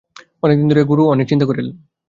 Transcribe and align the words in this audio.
অনেক 0.43 0.55
দিন 0.59 0.67
ধরিয়া 0.69 0.89
গুরু 0.89 1.03
অনেক 1.07 1.25
চিন্তা 1.27 1.45
করিলেন। 1.45 1.75